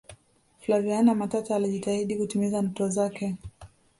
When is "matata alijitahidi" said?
1.15-2.17